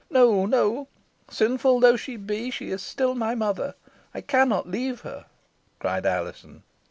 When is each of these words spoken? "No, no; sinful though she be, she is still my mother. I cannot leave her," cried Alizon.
"No, 0.09 0.47
no; 0.47 0.87
sinful 1.29 1.79
though 1.79 1.95
she 1.95 2.17
be, 2.17 2.49
she 2.49 2.71
is 2.71 2.81
still 2.81 3.13
my 3.13 3.35
mother. 3.35 3.75
I 4.15 4.21
cannot 4.21 4.67
leave 4.67 5.01
her," 5.01 5.27
cried 5.77 6.07
Alizon. 6.07 6.63